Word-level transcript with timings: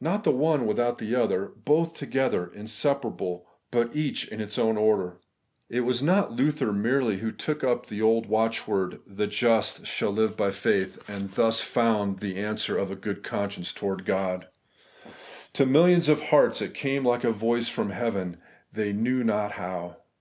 Not 0.00 0.22
the 0.22 0.30
one 0.30 0.66
without 0.66 0.98
the 0.98 1.16
other; 1.16 1.46
both 1.64 1.94
together, 1.94 2.48
inseparable; 2.54 3.48
but 3.72 3.96
each 3.96 4.28
in 4.28 4.40
its 4.40 4.56
own 4.56 4.76
order. 4.76 5.16
It 5.68 5.80
was 5.80 6.00
not 6.00 6.30
Luther 6.30 6.72
merely 6.72 7.18
who 7.18 7.32
took 7.32 7.64
up 7.64 7.86
the 7.86 8.00
old 8.00 8.26
watchword,' 8.26 9.00
The 9.20 9.26
just 9.26 9.86
shall 9.88 10.12
live 10.12 10.36
by 10.36 10.52
faith,' 10.52 11.02
and 11.10 11.32
thus 11.32 11.60
vi 11.60 11.62
Preface, 11.62 11.62
found 11.62 12.18
the 12.20 12.36
answer 12.36 12.78
of 12.78 12.92
a 12.92 12.94
good 12.94 13.24
conscience 13.24 13.72
toward 13.72 14.04
God. 14.06 14.46
To 15.54 15.66
thousands 15.66 16.08
of 16.08 16.22
hearts 16.22 16.62
it 16.62 16.72
came 16.72 17.04
like 17.04 17.24
a 17.24 17.32
voice 17.32 17.68
from 17.68 17.90
heaven, 17.90 18.36
they 18.72 18.92
knew 18.92 19.24
not 19.24 19.50
how. 19.58 19.96